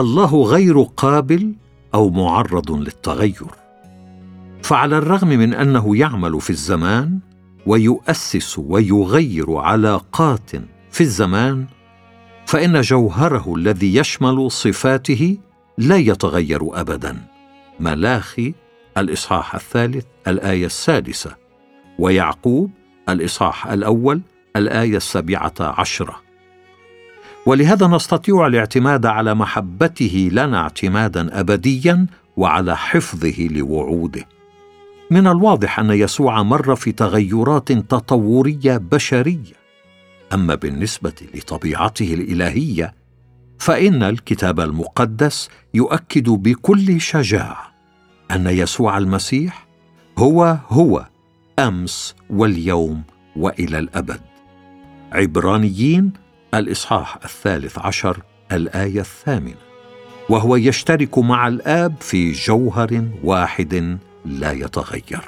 الله 0.00 0.42
غير 0.42 0.82
قابل 0.82 1.54
أو 1.94 2.10
معرض 2.10 2.70
للتغير. 2.72 3.46
فعلى 4.62 4.98
الرغم 4.98 5.28
من 5.28 5.54
أنه 5.54 5.96
يعمل 5.96 6.40
في 6.40 6.50
الزمان 6.50 7.18
ويؤسس 7.66 8.58
ويغير 8.58 9.56
علاقات 9.56 10.50
في 10.90 11.00
الزمان 11.00 11.66
فإن 12.46 12.80
جوهره 12.80 13.54
الذي 13.56 13.96
يشمل 13.96 14.50
صفاته 14.50 15.38
لا 15.78 15.96
يتغير 15.96 16.80
ابدا. 16.80 17.16
ملاخي 17.80 18.54
الإصحاح 18.98 19.54
الثالث 19.54 20.04
الآية 20.26 20.66
السادسة 20.66 21.36
ويعقوب 21.98 22.70
الإصحاح 23.08 23.66
الأول 23.66 24.20
الآية 24.56 24.96
السابعة 24.96 25.54
عشرة. 25.60 26.29
ولهذا 27.46 27.86
نستطيع 27.86 28.46
الاعتماد 28.46 29.06
على 29.06 29.34
محبته 29.34 30.28
لنا 30.32 30.58
اعتمادا 30.58 31.40
أبديا 31.40 32.06
وعلى 32.36 32.76
حفظه 32.76 33.48
لوعوده. 33.50 34.26
من 35.10 35.26
الواضح 35.26 35.78
أن 35.78 35.90
يسوع 35.90 36.42
مر 36.42 36.76
في 36.76 36.92
تغيرات 36.92 37.72
تطورية 37.72 38.76
بشرية. 38.76 39.60
أما 40.32 40.54
بالنسبة 40.54 41.12
لطبيعته 41.34 42.14
الإلهية 42.14 42.94
فإن 43.58 44.02
الكتاب 44.02 44.60
المقدس 44.60 45.48
يؤكد 45.74 46.28
بكل 46.30 47.00
شجاعة 47.00 47.72
أن 48.30 48.46
يسوع 48.46 48.98
المسيح 48.98 49.66
هو 50.18 50.56
هو 50.68 51.06
أمس 51.58 52.14
واليوم 52.30 53.02
وإلى 53.36 53.78
الأبد. 53.78 54.20
عبرانيين 55.12 56.12
الإصحاح 56.54 57.18
الثالث 57.24 57.78
عشر 57.78 58.22
الآية 58.52 59.00
الثامنة. 59.00 59.54
وهو 60.28 60.56
يشترك 60.56 61.18
مع 61.18 61.48
الآب 61.48 61.94
في 62.00 62.32
جوهر 62.32 63.08
واحد 63.24 63.98
لا 64.24 64.52
يتغير. 64.52 65.24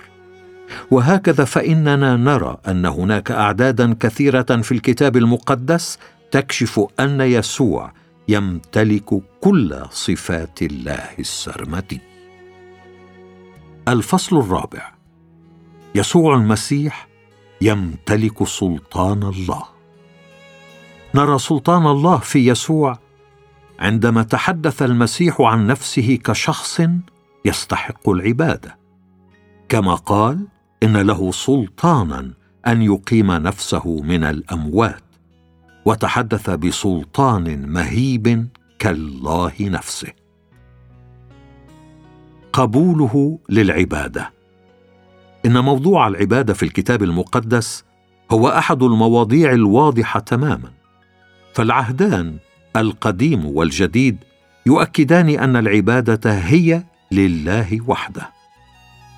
وهكذا 0.90 1.44
فإننا 1.44 2.16
نرى 2.16 2.56
أن 2.68 2.86
هناك 2.86 3.30
أعدادا 3.30 3.96
كثيرة 4.00 4.42
في 4.42 4.72
الكتاب 4.72 5.16
المقدس 5.16 5.98
تكشف 6.30 6.86
أن 7.00 7.20
يسوع 7.20 7.92
يمتلك 8.28 9.22
كل 9.40 9.82
صفات 9.90 10.62
الله 10.62 11.08
السرمدي. 11.18 12.00
الفصل 13.88 14.38
الرابع. 14.38 14.92
يسوع 15.94 16.36
المسيح 16.36 17.08
يمتلك 17.60 18.44
سلطان 18.44 19.22
الله. 19.22 19.71
نرى 21.14 21.38
سلطان 21.38 21.86
الله 21.86 22.18
في 22.18 22.46
يسوع 22.46 22.98
عندما 23.78 24.22
تحدث 24.22 24.82
المسيح 24.82 25.40
عن 25.40 25.66
نفسه 25.66 26.18
كشخص 26.24 26.80
يستحق 27.44 28.08
العبادة. 28.08 28.78
كما 29.68 29.94
قال 29.94 30.46
إن 30.82 30.96
له 30.96 31.32
سلطانا 31.32 32.30
أن 32.66 32.82
يقيم 32.82 33.32
نفسه 33.32 34.00
من 34.02 34.24
الأموات. 34.24 35.02
وتحدث 35.84 36.50
بسلطان 36.50 37.68
مهيب 37.68 38.48
كالله 38.78 39.52
نفسه. 39.60 40.12
قبوله 42.52 43.38
للعبادة. 43.48 44.30
إن 45.46 45.58
موضوع 45.58 46.08
العبادة 46.08 46.54
في 46.54 46.62
الكتاب 46.62 47.02
المقدس 47.02 47.84
هو 48.30 48.48
أحد 48.48 48.82
المواضيع 48.82 49.52
الواضحة 49.52 50.20
تماما. 50.20 50.81
فالعهدان 51.54 52.36
القديم 52.76 53.46
والجديد 53.46 54.16
يؤكدان 54.66 55.28
أن 55.28 55.56
العبادة 55.56 56.38
هي 56.38 56.82
لله 57.12 57.78
وحده. 57.86 58.30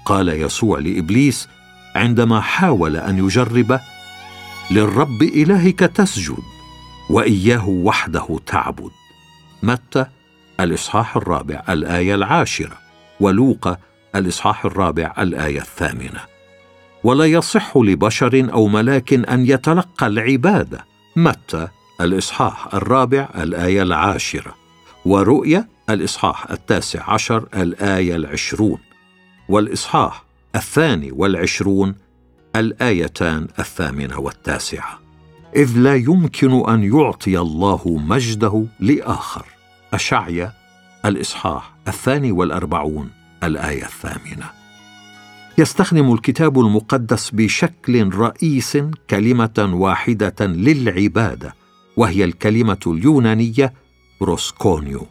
قال 0.05 0.29
يسوع 0.29 0.79
لإبليس 0.79 1.49
عندما 1.95 2.41
حاول 2.41 2.97
أن 2.97 3.19
يجربه 3.19 3.81
للرب 4.71 5.23
إلهك 5.23 5.79
تسجد 5.79 6.43
وإياه 7.11 7.69
وحده 7.69 8.39
تعبد. 8.47 8.91
متى؟ 9.63 10.07
الإصحاح 10.61 11.17
الرابع 11.17 11.63
الآية 11.69 12.15
العاشرة 12.15 12.79
ولوقا 13.21 13.77
الإصحاح 14.15 14.65
الرابع 14.65 15.15
الآية 15.19 15.61
الثامنة. 15.61 16.21
ولا 17.05 17.25
يصح 17.25 17.77
لبشر 17.77 18.49
أو 18.53 18.67
ملاك 18.67 19.13
أن 19.13 19.47
يتلقى 19.47 20.07
العبادة. 20.07 20.85
متى؟ 21.17 21.69
الإصحاح 22.01 22.75
الرابع 22.75 23.29
الآية 23.39 23.83
العاشرة. 23.83 24.55
ورؤيا 25.05 25.69
الإصحاح 25.91 26.51
التاسع 26.51 27.11
عشر 27.11 27.49
الآية 27.55 28.17
العشرون. 28.17 28.79
والإصحاح 29.49 30.25
الثاني 30.57 31.13
والعشرون 31.13 31.95
الآيتان 32.57 33.49
الثامنة 33.59 34.19
والتاسعة. 34.19 34.99
إذ 35.57 35.79
لا 35.79 35.95
يمكن 35.95 36.71
أن 36.71 36.85
يعطي 36.85 37.39
الله 37.39 38.03
مجده 38.09 38.67
لآخر. 38.81 39.47
اشعيا 39.93 40.53
الإصحاح 41.05 41.75
الثاني 41.89 42.33
والأربعون 42.33 43.11
الآية 43.43 43.85
الثامنة. 43.85 44.51
يستخدم 45.59 46.13
الكتاب 46.13 46.59
المقدس 46.59 47.31
بشكل 47.31 48.15
رئيس 48.15 48.79
كلمة 49.11 49.71
واحدة 49.73 50.35
للعبادة 50.41 51.55
وهي 51.97 52.25
الكلمة 52.25 52.79
اليونانية 52.87 53.73
بروسكونيو 54.21 55.07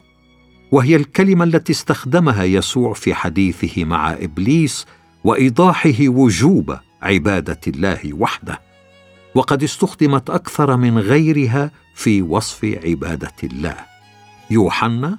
وهي 0.72 0.96
الكلمة 0.96 1.44
التي 1.44 1.72
استخدمها 1.72 2.44
يسوع 2.44 2.92
في 2.92 3.14
حديثه 3.14 3.84
مع 3.84 4.12
إبليس 4.12 4.86
وإيضاحه 5.24 5.94
وجوب 6.00 6.76
عبادة 7.02 7.60
الله 7.66 8.00
وحده. 8.12 8.60
وقد 9.34 9.62
استخدمت 9.62 10.30
أكثر 10.30 10.76
من 10.76 10.98
غيرها 10.98 11.70
في 11.94 12.22
وصف 12.22 12.64
عبادة 12.84 13.32
الله. 13.44 13.76
يوحنا 14.50 15.18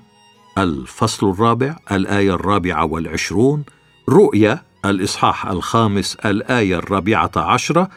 الفصل 0.58 1.30
الرابع 1.30 1.76
الآية 1.92 2.36
الرابعة 2.36 2.86
والعشرون 2.86 3.64
رؤيا 4.10 4.62
الإصحاح 4.86 5.46
الخامس 5.48 6.16
الآية 6.16 6.78
الرابعة 6.78 7.32
عشرة 7.36 7.90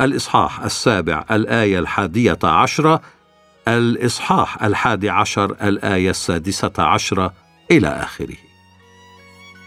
الإصحاح 0.00 0.60
السابع 0.60 1.24
الآية 1.30 1.78
الحادية 1.78 2.38
عشرة 2.44 3.00
الإصحاح 3.68 4.62
الحادي 4.62 5.10
عشر 5.10 5.52
الآية 5.52 6.10
السادسة 6.10 6.72
عشرة 6.78 7.32
إلى 7.70 7.88
آخره. 7.88 8.36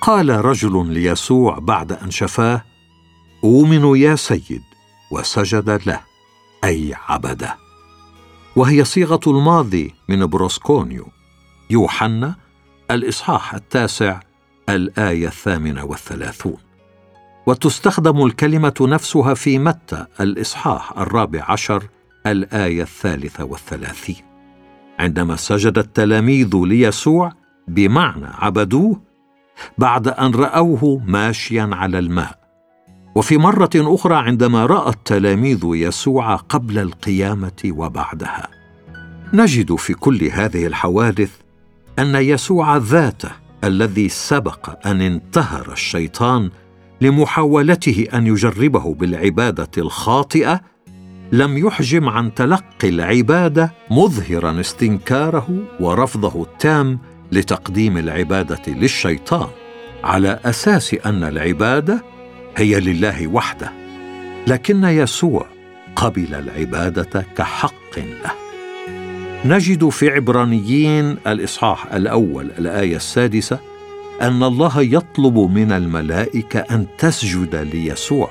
قال 0.01 0.45
رجل 0.45 0.93
ليسوع 0.93 1.59
بعد 1.59 1.91
أن 1.91 2.11
شفاه 2.11 2.63
أؤمن 3.43 3.97
يا 3.97 4.15
سيد 4.15 4.63
وسجد 5.11 5.81
له 5.85 6.01
أي 6.63 6.95
عبده. 7.07 7.55
وهي 8.55 8.83
صيغة 8.83 9.19
الماضي 9.27 9.95
من 10.09 10.25
بروسكونيو. 10.25 11.07
يوحنا 11.69 12.35
الإصحاح 12.91 13.53
التاسع 13.53 14.19
الآية 14.69 15.27
الثامنة 15.27 15.85
والثلاثون. 15.85 16.57
وتستخدم 17.45 18.25
الكلمة 18.25 18.75
نفسها 18.81 19.33
في 19.33 19.59
متى 19.59 20.05
الإصحاح 20.19 20.97
الرابع 20.97 21.45
عشر 21.51 21.83
الآية 22.31 22.81
الثالثة 22.81 23.43
والثلاثين. 23.43 24.15
عندما 24.99 25.35
سجد 25.35 25.77
التلاميذ 25.77 26.55
ليسوع 26.55 27.31
بمعنى 27.67 28.27
عبدوه 28.27 29.01
بعد 29.77 30.07
أن 30.07 30.31
رأوه 30.31 31.01
ماشيا 31.05 31.69
على 31.73 31.99
الماء. 31.99 32.39
وفي 33.15 33.37
مرة 33.37 33.69
أخرى 33.75 34.15
عندما 34.15 34.65
رأى 34.65 34.89
التلاميذ 34.89 35.59
يسوع 35.63 36.35
قبل 36.35 36.79
القيامة 36.79 37.61
وبعدها. 37.65 38.47
نجد 39.33 39.75
في 39.75 39.93
كل 39.93 40.23
هذه 40.23 40.67
الحوادث 40.67 41.31
أن 41.99 42.15
يسوع 42.15 42.77
ذاته 42.77 43.31
الذي 43.63 44.09
سبق 44.09 44.87
أن 44.87 45.01
انتهر 45.01 45.71
الشيطان 45.71 46.49
لمحاولته 47.01 48.07
أن 48.13 48.27
يجربه 48.27 48.93
بالعبادة 48.93 49.69
الخاطئة 49.77 50.61
لم 51.31 51.57
يحجم 51.57 52.09
عن 52.09 52.33
تلقي 52.33 52.89
العباده 52.89 53.73
مظهرا 53.91 54.59
استنكاره 54.59 55.49
ورفضه 55.79 56.43
التام 56.43 56.99
لتقديم 57.31 57.97
العبادة 57.97 58.61
للشيطان 58.67 59.47
على 60.03 60.39
أساس 60.45 60.95
أن 61.05 61.23
العباده 61.23 62.03
هي 62.57 62.79
لله 62.79 63.27
وحده 63.27 63.71
لكن 64.47 64.83
يسوع 64.83 65.45
قبل 65.95 66.35
العبادة 66.35 67.25
كحق 67.37 67.97
له. 67.97 68.31
نجد 69.45 69.89
في 69.89 70.09
عبرانيين 70.09 71.17
الإصحاح 71.27 71.93
الأول 71.93 72.51
الآية 72.59 72.95
السادسة 72.95 73.59
أن 74.21 74.43
الله 74.43 74.81
يطلب 74.81 75.37
من 75.37 75.71
الملائكة 75.71 76.59
أن 76.59 76.85
تسجد 76.97 77.55
ليسوع 77.55 78.29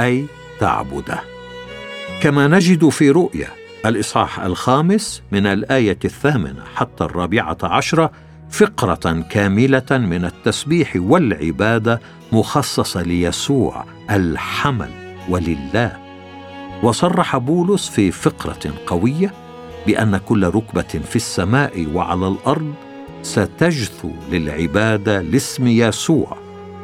أي 0.00 0.26
تعبده. 0.60 1.39
كما 2.20 2.48
نجد 2.48 2.88
في 2.88 3.10
رؤيا 3.10 3.48
الإصحاح 3.86 4.40
الخامس 4.40 5.22
من 5.32 5.46
الآية 5.46 5.98
الثامنة 6.04 6.64
حتى 6.74 7.04
الرابعة 7.04 7.58
عشرة 7.62 8.10
فقرة 8.50 9.24
كاملة 9.30 9.86
من 9.90 10.24
التسبيح 10.24 10.92
والعبادة 10.96 12.00
مخصصة 12.32 13.02
ليسوع 13.02 13.84
الحمل 14.10 14.90
ولله. 15.28 15.96
وصرح 16.82 17.36
بولس 17.36 17.88
في 17.88 18.10
فقرة 18.10 18.74
قوية 18.86 19.34
بأن 19.86 20.16
كل 20.16 20.46
ركبة 20.46 20.82
في 20.82 21.16
السماء 21.16 21.86
وعلى 21.94 22.28
الأرض 22.28 22.74
ستجثو 23.22 24.10
للعبادة 24.32 25.20
لاسم 25.22 25.66
يسوع 25.66 26.36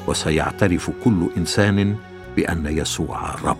وسيعترف 0.07 0.91
كل 1.05 1.29
إنسان 1.37 1.97
بأن 2.37 2.67
يسوع 2.67 3.35
رب. 3.45 3.57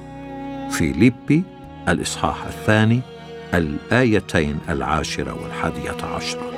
فيليبي 0.71 1.45
الإصحاح 1.89 2.45
الثاني 2.45 3.01
الآيتين 3.55 4.59
العاشرة 4.69 5.43
والحادية 5.43 6.07
عشرة. 6.15 6.57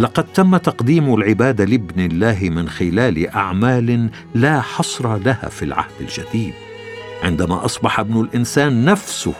لقد 0.00 0.24
تم 0.24 0.56
تقديم 0.56 1.14
العبادة 1.14 1.64
لابن 1.64 2.04
الله 2.04 2.38
من 2.42 2.68
خلال 2.68 3.28
أعمال 3.28 4.10
لا 4.34 4.60
حصر 4.60 5.16
لها 5.16 5.48
في 5.48 5.64
العهد 5.64 5.92
الجديد 6.00 6.54
عندما 7.22 7.64
أصبح 7.64 8.00
ابن 8.00 8.20
الإنسان 8.20 8.84
نفسه 8.84 9.34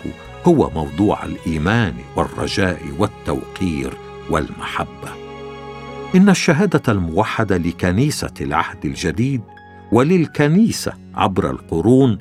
هو 0.45 0.69
موضوع 0.69 1.23
الإيمان 1.25 1.93
والرجاء 2.15 2.81
والتوقير 2.99 3.93
والمحبة. 4.29 5.09
إن 6.15 6.29
الشهادة 6.29 6.93
الموحدة 6.93 7.57
لكنيسة 7.57 8.33
العهد 8.41 8.85
الجديد 8.85 9.41
وللكنيسة 9.91 10.93
عبر 11.15 11.49
القرون 11.49 12.17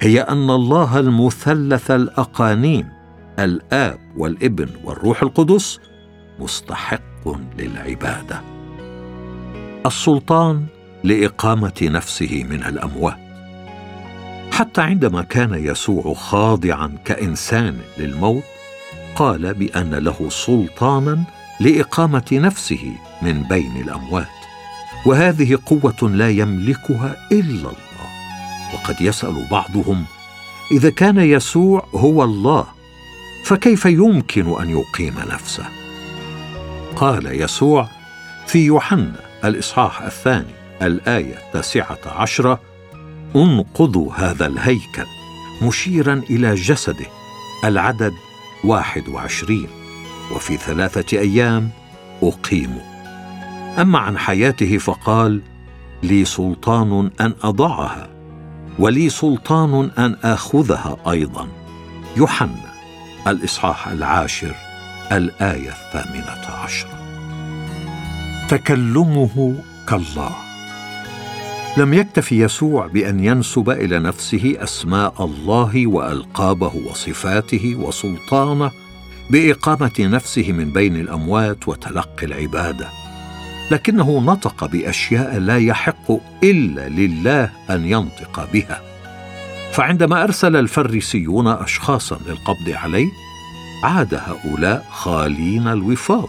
هي 0.00 0.20
أن 0.20 0.50
الله 0.50 1.00
المثلث 1.00 1.90
الأقانيم 1.90 2.88
الآب 3.38 3.98
والابن 4.16 4.68
والروح 4.84 5.22
القدس 5.22 5.80
مستحق 6.38 7.28
للعبادة. 7.58 8.40
السلطان 9.86 10.66
لإقامة 11.04 11.72
نفسه 11.82 12.46
من 12.50 12.64
الأموات. 12.64 13.18
حتى 14.52 14.80
عندما 14.80 15.22
كان 15.22 15.54
يسوع 15.54 16.14
خاضعا 16.14 16.98
كإنسان 17.04 17.78
للموت 17.98 18.42
قال 19.16 19.54
بأن 19.54 19.94
له 19.94 20.28
سلطانا 20.28 21.24
لإقامة 21.60 22.28
نفسه 22.32 22.92
من 23.22 23.42
بين 23.42 23.76
الأموات. 23.76 24.26
وهذه 25.06 25.58
قوة 25.66 26.10
لا 26.10 26.30
يملكها 26.30 27.16
إلا 27.32 27.54
الله. 27.54 27.93
وقد 28.74 29.00
يسأل 29.00 29.46
بعضهم 29.50 30.04
إذا 30.70 30.90
كان 30.90 31.18
يسوع 31.18 31.86
هو 31.94 32.24
الله 32.24 32.66
فكيف 33.44 33.84
يمكن 33.84 34.62
أن 34.62 34.70
يقيم 34.70 35.14
نفسه؟ 35.32 35.64
قال 36.96 37.40
يسوع 37.40 37.88
في 38.46 38.64
يوحنا 38.64 39.20
الإصحاح 39.44 40.02
الثاني 40.02 40.54
الآية 40.82 41.34
التاسعة 41.34 41.98
عشرة 42.06 42.60
انقضوا 43.36 44.12
هذا 44.14 44.46
الهيكل 44.46 45.06
مشيرا 45.62 46.22
إلى 46.30 46.54
جسده 46.54 47.06
العدد 47.64 48.12
واحد 48.64 49.08
وعشرين 49.08 49.68
وفي 50.32 50.56
ثلاثة 50.56 51.18
أيام 51.18 51.70
اقيموا 52.22 52.94
أما 53.78 53.98
عن 53.98 54.18
حياته 54.18 54.78
فقال 54.78 55.40
لي 56.02 56.24
سلطان 56.24 57.10
أن 57.20 57.34
أضعها 57.42 58.13
ولي 58.78 59.08
سلطان 59.08 59.90
أن 59.98 60.16
آخذها 60.24 60.96
أيضا. 61.10 61.48
يوحنا 62.16 62.74
الإصحاح 63.26 63.88
العاشر 63.88 64.54
الآية 65.12 65.70
الثامنة 65.70 66.56
عشرة. 66.62 66.98
تكلمه 68.48 69.54
كالله. 69.88 70.30
لم 71.76 71.94
يكتف 71.94 72.32
يسوع 72.32 72.86
بأن 72.86 73.24
ينسب 73.24 73.70
إلى 73.70 73.98
نفسه 73.98 74.54
أسماء 74.58 75.24
الله 75.24 75.86
وألقابه 75.86 76.72
وصفاته 76.90 77.76
وسلطانه 77.80 78.70
بإقامة 79.30 79.92
نفسه 80.00 80.52
من 80.52 80.72
بين 80.72 80.96
الأموات 80.96 81.68
وتلقي 81.68 82.26
العبادة. 82.26 83.03
لكنه 83.70 84.20
نطق 84.20 84.64
بأشياء 84.64 85.38
لا 85.38 85.58
يحق 85.58 86.12
إلا 86.42 86.88
لله 86.88 87.50
أن 87.70 87.84
ينطق 87.86 88.48
بها. 88.52 88.80
فعندما 89.72 90.24
أرسل 90.24 90.56
الفريسيون 90.56 91.48
اشخاصا 91.48 92.18
للقبض 92.26 92.68
عليه 92.68 93.08
عاد 93.84 94.14
هؤلاء 94.14 94.86
خالين 94.90 95.68
الوفاض. 95.68 96.28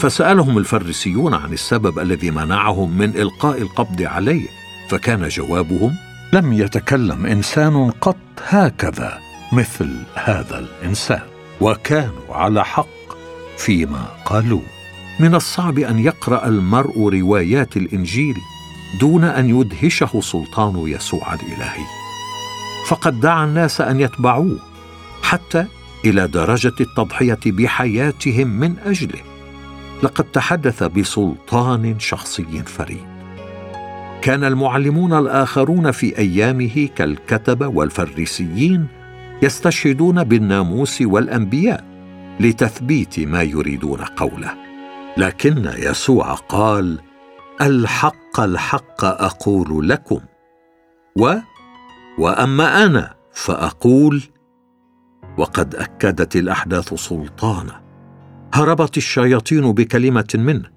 فسألهم 0.00 0.58
الفريسيون 0.58 1.34
عن 1.34 1.52
السبب 1.52 1.98
الذي 1.98 2.30
منعهم 2.30 2.98
من 2.98 3.10
إلقاء 3.10 3.62
القبض 3.62 4.02
عليه 4.02 4.46
فكان 4.88 5.28
جوابهم 5.28 5.96
لم 6.32 6.52
يتكلم 6.52 7.26
إنسان 7.26 7.90
قط 7.90 8.16
هكذا 8.48 9.18
مثل 9.52 9.90
هذا 10.14 10.58
الإنسان 10.58 11.22
وكانوا 11.60 12.30
على 12.30 12.64
حق 12.64 12.86
فيما 13.56 14.06
قالوا. 14.24 14.73
من 15.20 15.34
الصعب 15.34 15.78
أن 15.78 15.98
يقرأ 15.98 16.48
المرء 16.48 17.08
روايات 17.08 17.76
الإنجيل 17.76 18.36
دون 19.00 19.24
أن 19.24 19.60
يدهشه 19.60 20.20
سلطان 20.20 20.88
يسوع 20.88 21.34
الإلهي. 21.34 21.84
فقد 22.86 23.20
دعا 23.20 23.44
الناس 23.44 23.80
أن 23.80 24.00
يتبعوه 24.00 24.58
حتى 25.22 25.66
إلى 26.04 26.26
درجة 26.26 26.72
التضحية 26.80 27.38
بحياتهم 27.46 28.48
من 28.48 28.76
أجله. 28.86 29.20
لقد 30.02 30.24
تحدث 30.24 30.82
بسلطان 30.82 31.98
شخصي 31.98 32.62
فريد. 32.66 33.06
كان 34.22 34.44
المعلمون 34.44 35.18
الآخرون 35.18 35.90
في 35.90 36.18
أيامه 36.18 36.88
كالكتبه 36.96 37.66
والفريسيين 37.66 38.86
يستشهدون 39.42 40.24
بالناموس 40.24 41.02
والأنبياء 41.02 41.84
لتثبيت 42.40 43.20
ما 43.20 43.42
يريدون 43.42 44.00
قوله. 44.00 44.63
لكن 45.16 45.70
يسوع 45.78 46.34
قال 46.34 47.00
الحق 47.60 48.40
الحق 48.40 49.04
أقول 49.04 49.88
لكم. 49.88 50.20
و 51.18 51.34
وأما 52.18 52.84
أنا 52.86 53.14
فأقول 53.32 54.22
وقد 55.38 55.74
أكدت 55.74 56.36
الأحداث 56.36 56.94
سلطانه 56.94 57.80
هربت 58.54 58.96
الشياطين 58.96 59.72
بكلمة 59.72 60.34
منه 60.34 60.70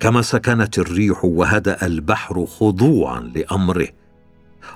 كما 0.00 0.22
سكنت 0.22 0.78
الريح 0.78 1.24
وهدأ 1.24 1.86
البحر 1.86 2.46
خضوعا 2.46 3.20
لأمره. 3.20 3.88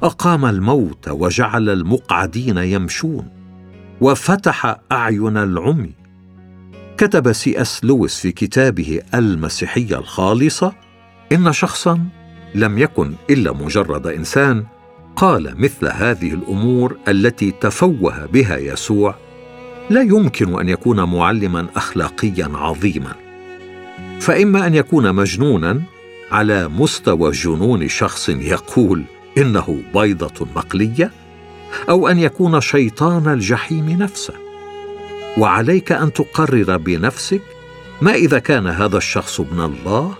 أقام 0.03 0.45
الموتى 0.45 1.09
وجعل 1.09 1.71
المقعدين 1.71 2.59
يمشون 2.59 3.29
وفتح 4.01 4.77
أعين 4.93 5.37
العمي. 5.37 6.04
كتب 7.05 7.33
سي 7.33 7.61
إس 7.61 7.85
لويس 7.85 8.19
في 8.19 8.33
كتابه 8.33 9.01
المسيحية 9.15 9.99
الخالصة 9.99 10.73
إن 11.33 11.53
شخصا 11.53 12.01
لم 12.55 12.79
يكن 12.79 13.13
إلا 13.31 13.53
مجرد 13.53 14.07
إنسان 14.07 14.65
قال 15.17 15.55
مثل 15.61 15.87
هذه 15.87 16.35
الأمور 16.35 16.97
التي 17.09 17.51
تفوه 17.51 18.27
بها 18.27 18.57
يسوع 18.57 19.15
لا 19.91 20.03
يمكن 20.03 20.61
أن 20.61 20.69
يكون 20.69 21.03
معلما 21.03 21.67
اخلاقيا 21.77 22.51
عظيما 22.55 23.13
فإما 24.21 24.67
أن 24.67 24.75
يكون 24.75 25.15
مجنونا 25.15 25.83
على 26.33 26.69
مستوى 26.69 27.31
جنون 27.31 27.89
شخص 27.89 28.29
يقول 28.29 29.05
إنه 29.39 29.83
بيضة 29.95 30.47
مقليه 30.57 31.11
أو 31.89 32.09
أن 32.09 32.19
يكون 32.19 32.61
شيطان 32.61 33.29
الجحيم 33.29 33.91
نفسه. 33.91 34.44
وعليك 35.39 35.93
أن 35.93 36.13
تقرر 36.13 36.77
بنفسك 36.77 37.43
ما 38.03 38.15
إذا 38.15 38.39
كان 38.39 38.67
هذا 38.67 38.97
الشخص 38.97 39.41
ابن 39.41 39.61
الله 39.61 40.15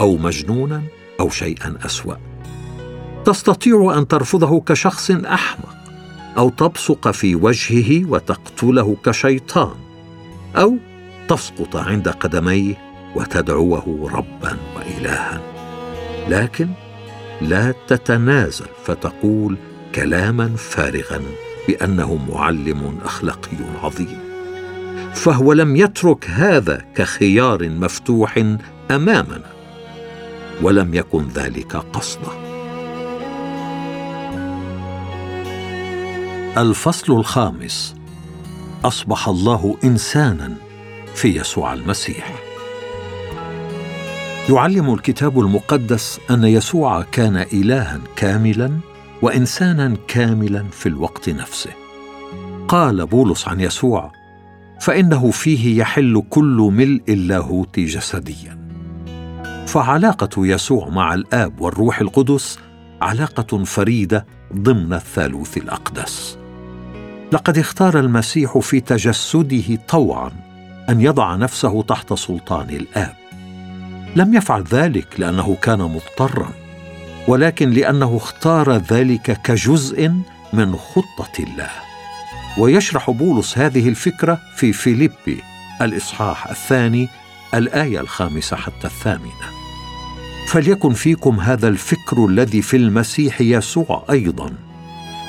أو 0.00 0.16
مجنونا 0.16 0.82
أو 1.20 1.30
شيئا 1.30 1.78
أسوأ. 1.86 2.14
تستطيع 3.24 3.94
أن 3.98 4.08
ترفضه 4.08 4.60
كشخص 4.60 5.10
أحمق 5.10 5.74
أو 6.38 6.50
تبصق 6.50 7.10
في 7.10 7.34
وجهه 7.34 8.10
وتقتله 8.10 8.96
كشيطان 9.04 9.74
أو 10.56 10.76
تسقط 11.28 11.76
عند 11.76 12.08
قدميه 12.08 12.74
وتدعوه 13.16 14.10
ربا 14.12 14.56
والها. 14.76 15.40
لكن 16.28 16.68
لا 17.40 17.74
تتنازل 17.88 18.66
فتقول 18.84 19.56
كلاما 19.94 20.56
فارغا 20.56 21.22
بأنه 21.68 22.18
معلم 22.28 22.98
أخلاقي 23.04 23.56
عظيم. 23.82 24.27
فهو 25.14 25.52
لم 25.52 25.76
يترك 25.76 26.30
هذا 26.30 26.84
كخيار 26.94 27.68
مفتوح 27.68 28.56
أمامنا 28.90 29.52
ولم 30.62 30.94
يكن 30.94 31.28
ذلك 31.28 31.76
قصده 31.76 32.48
الفصل 36.56 37.12
الخامس 37.12 37.94
أصبح 38.84 39.28
الله 39.28 39.76
انسانا 39.84 40.54
في 41.14 41.28
يسوع 41.28 41.72
المسيح. 41.72 42.34
يعلم 44.50 44.94
الكتاب 44.94 45.40
المقدس 45.40 46.20
أن 46.30 46.44
يسوع 46.44 47.02
كان 47.02 47.36
الها 47.36 48.00
كاملا 48.16 48.78
وانسانا 49.22 49.96
كاملا 50.08 50.64
في 50.70 50.86
الوقت 50.86 51.28
نفسه. 51.28 51.70
قال 52.68 53.06
بولس 53.06 53.48
عن 53.48 53.60
يسوع 53.60 54.12
فإنه 54.80 55.30
فيه 55.30 55.80
يحل 55.80 56.22
كل 56.30 56.70
ملء 56.72 57.02
اللاهوت 57.08 57.80
جسديا. 57.80 58.58
فعلاقة 59.66 60.46
يسوع 60.46 60.88
مع 60.88 61.14
الآب 61.14 61.60
والروح 61.60 62.00
القدس 62.00 62.58
علاقة 63.02 63.64
فريدة 63.64 64.26
ضمن 64.54 64.92
الثالوث 64.92 65.56
الأقدس. 65.56 66.38
لقد 67.32 67.58
اختار 67.58 67.98
المسيح 68.00 68.58
في 68.58 68.80
تجسده 68.80 69.78
طوعا 69.88 70.30
أن 70.88 71.00
يضع 71.00 71.36
نفسه 71.36 71.82
تحت 71.82 72.12
سلطان 72.12 72.70
الآب. 72.70 73.14
لم 74.16 74.34
يفعل 74.34 74.62
ذلك 74.62 75.20
لأنه 75.20 75.56
كان 75.62 75.78
مضطرا 75.78 76.48
ولكن 77.28 77.70
لأنه 77.70 78.16
اختار 78.16 78.76
ذلك 78.76 79.42
كجزء 79.42 80.12
من 80.52 80.76
خطة 80.76 81.32
الله. 81.38 81.87
ويشرح 82.58 83.10
بولس 83.10 83.58
هذه 83.58 83.88
الفكرة 83.88 84.40
في 84.56 84.72
فيليبي 84.72 85.42
الإصحاح 85.82 86.46
الثاني 86.46 87.08
الآية 87.54 88.00
الخامسة 88.00 88.56
حتى 88.56 88.86
الثامنة. 88.86 89.58
فليكن 90.48 90.92
فيكم 90.92 91.40
هذا 91.40 91.68
الفكر 91.68 92.26
الذي 92.26 92.62
في 92.62 92.76
المسيح 92.76 93.40
يسوع 93.40 94.04
أيضا 94.10 94.52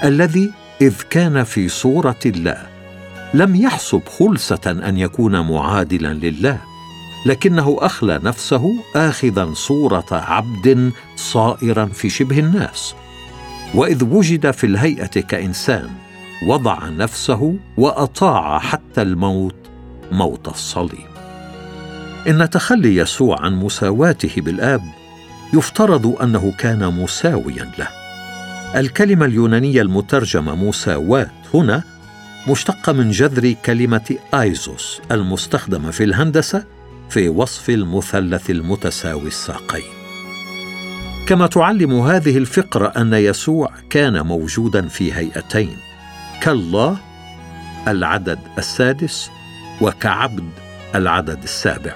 الذي 0.03 0.51
إذ 0.81 0.93
كان 1.09 1.43
في 1.43 1.69
صورة 1.69 2.19
الله 2.25 2.67
لم 3.33 3.55
يحسب 3.55 4.01
خلسة 4.19 4.61
أن 4.67 4.97
يكون 4.97 5.39
معادلا 5.39 6.13
لله 6.13 6.57
لكنه 7.25 7.77
أخلى 7.79 8.19
نفسه 8.23 8.75
اخذا 8.95 9.53
صورة 9.53 10.05
عبد 10.11 10.91
صائرا 11.15 11.85
في 11.85 12.09
شبه 12.09 12.39
الناس. 12.39 12.95
وإذ 13.75 14.03
وجد 14.03 14.51
في 14.51 14.63
الهيئة 14.65 15.05
كإنسان 15.21 15.89
وضع 16.43 16.89
نفسه 16.89 17.55
وأطاع 17.77 18.59
حتى 18.59 19.01
الموت 19.01 19.55
موت 20.11 20.47
الصليب. 20.47 21.09
إن 22.27 22.49
تخلي 22.49 22.95
يسوع 22.95 23.41
عن 23.41 23.55
مساواته 23.55 24.41
بالآب 24.41 24.81
يفترض 25.53 26.21
أنه 26.21 26.53
كان 26.57 26.93
مساويا 26.93 27.71
له. 27.79 27.87
الكلمة 28.75 29.25
اليونانية 29.25 29.81
المترجمة 29.81 30.55
مساواه 30.55 31.29
هنا 31.53 31.83
مشتقة 32.47 32.93
من 32.93 33.11
جذر 33.11 33.55
كلمة 33.65 34.15
آيزوس 34.33 35.01
المستخدمة 35.11 35.91
في 35.91 36.03
الهندسة 36.03 36.63
في 37.09 37.29
وصف 37.29 37.69
المثلث 37.69 38.49
المتساوي 38.49 39.27
الساقين. 39.27 39.99
كما 41.27 41.47
تعلم 41.47 41.99
هذه 41.99 42.37
الفقرة 42.37 42.87
أن 42.87 43.13
يسوع 43.13 43.71
كان 43.89 44.21
موجودا 44.21 44.87
في 44.87 45.13
هيئتين 45.13 45.88
كالله 46.41 46.97
العدد 47.87 48.39
السادس 48.57 49.31
وكعبد 49.81 50.49
العدد 50.95 51.43
السابع. 51.43 51.93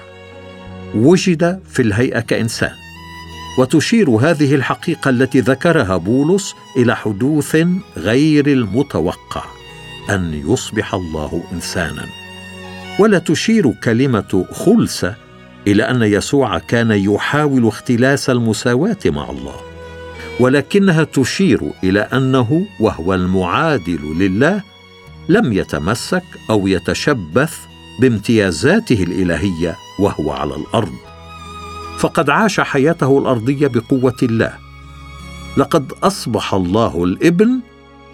وجد 0.95 1.61
في 1.69 1.81
الهيئة 1.81 2.19
كإنسان. 2.19 2.71
وتشير 3.59 4.09
هذه 4.09 4.55
الحقيقة 4.55 5.09
التي 5.09 5.39
ذكرها 5.39 5.97
بولس 5.97 6.55
إلى 6.77 6.95
حدوث 6.95 7.57
غير 7.97 8.47
المتوقع 8.47 9.43
أن 10.09 10.41
يصبح 10.47 10.93
الله 10.93 11.43
إنسانا. 11.53 12.05
ولا 12.99 13.19
تشير 13.19 13.71
كلمة 13.71 14.45
خلسه 14.51 15.15
إلى 15.67 15.83
أن 15.83 16.03
يسوع 16.03 16.59
كان 16.59 16.91
يحاول 16.91 17.67
اختلاس 17.67 18.29
المساواة 18.29 18.97
مع 19.05 19.29
الله. 19.29 19.72
ولكنها 20.39 21.03
تشير 21.03 21.61
إلى 21.83 21.99
أنه 21.99 22.65
وهو 22.79 23.13
المعادل 23.13 23.99
لله 24.19 24.61
لم 25.29 25.53
يتمسك 25.53 26.23
أو 26.49 26.67
يتشبث 26.67 27.57
بامتيازاته 28.01 29.03
الإلهية 29.03 29.75
وهو 29.99 30.31
على 30.31 30.55
الأرض. 30.55 30.93
فقد 31.97 32.29
عاش 32.29 32.59
حياته 32.59 33.17
الأرضية 33.19 33.67
بقوة 33.67 34.17
الله. 34.23 34.53
لقد 35.57 35.93
أصبح 36.03 36.53
الله 36.53 37.03
الإبن 37.03 37.59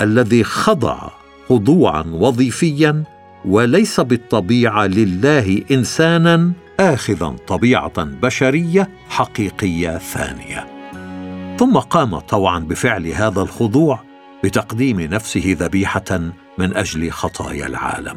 الذي 0.01 0.43
خضع 0.43 1.09
خضوعا 1.49 2.03
وظيفيا 2.11 3.03
وليس 3.45 3.99
بالطبيعة 3.99 4.85
لله 4.85 5.63
انسانا 5.71 6.51
اخذا 6.79 7.35
طبيعة 7.47 8.03
بشرية 8.03 8.89
حقيقية 9.09 9.97
ثانية. 9.97 10.78
ثم 11.59 11.77
قام 11.77 12.19
طوعا 12.19 12.59
بفعل 12.59 13.07
هذا 13.07 13.41
الخضوع 13.41 13.99
بتقديم 14.43 15.01
نفسه 15.01 15.57
ذبيحة 15.59 16.19
من 16.57 16.77
أجل 16.77 17.11
خطايا 17.11 17.67
العالم. 17.67 18.15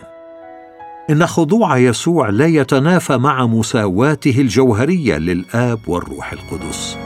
إن 1.10 1.26
خضوع 1.26 1.78
يسوع 1.78 2.28
لا 2.28 2.46
يتنافى 2.46 3.16
مع 3.16 3.46
مساواته 3.46 4.40
الجوهرية 4.40 5.18
للآب 5.18 5.88
والروح 5.88 6.32
القدس. 6.32 6.96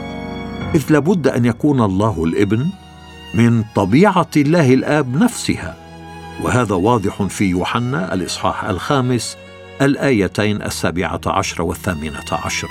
إذ 0.75 0.85
لابد 0.91 1.29
أن 1.29 1.45
يكون 1.45 1.81
الله 1.81 2.25
الإبن 2.25 2.67
من 3.35 3.65
طبيعة 3.75 4.31
الله 4.37 4.75
الآب 4.75 5.17
نفسها. 5.17 5.77
وهذا 6.43 6.75
واضح 6.75 7.23
في 7.23 7.45
يوحنا 7.45 8.15
الإصحاح 8.15 8.65
الخامس 8.65 9.37
الآيتين 9.83 10.63
السابعة 10.63 11.21
عشر 11.27 11.63
والثامنة 11.63 12.33
عشر. 12.33 12.69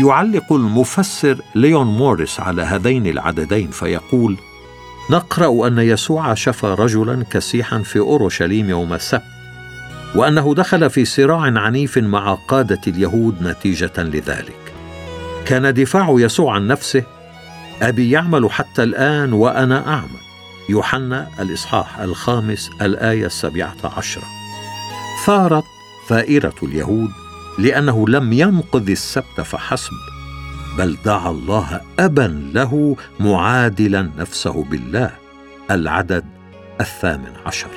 يعلق 0.00 0.52
المفسر 0.52 1.38
ليون 1.54 1.86
موريس 1.86 2.40
على 2.40 2.62
هذين 2.62 3.06
العددين 3.06 3.70
فيقول 3.70 4.36
نقرأ 5.10 5.68
أن 5.68 5.78
يسوع 5.78 6.34
شفى 6.34 6.66
رجلا 6.66 7.24
كسيحا 7.30 7.78
في 7.78 7.98
أورشليم 7.98 8.70
يوم 8.70 8.92
السبت 8.92 9.22
وأنه 10.14 10.54
دخل 10.54 10.90
في 10.90 11.04
صراع 11.04 11.40
عنيف 11.40 11.98
مع 11.98 12.34
قادة 12.34 12.80
اليهود 12.86 13.42
نتيجة 13.42 13.92
لذلك. 13.98 14.74
كان 15.46 15.74
دفاع 15.74 16.14
يسوع 16.18 16.54
عن 16.54 16.66
نفسه 16.66 17.02
أبي 17.82 18.10
يعمل 18.10 18.50
حتى 18.50 18.82
الآن 18.82 19.32
وأنا 19.32 19.88
أعمل. 19.88 20.24
يوحنا 20.68 21.28
الإصحاح 21.40 21.98
الخامس 21.98 22.70
الآية 22.82 23.26
السابعة 23.26 23.76
عشرة. 23.96 24.24
ثارت 25.26 25.64
ثائرة 26.08 26.54
اليهود 26.62 27.10
لأنه 27.58 28.08
لم 28.08 28.32
ينقذ 28.32 28.90
السبت 28.90 29.40
فحسب 29.40 29.92
بل 30.78 30.96
دعا 31.04 31.30
الله 31.30 31.80
أبا 31.98 32.50
له 32.54 32.96
معادلا 33.20 34.10
نفسه 34.18 34.64
بالله 34.64 35.10
العدد 35.70 36.24
الثامن 36.80 37.32
عشر. 37.46 37.68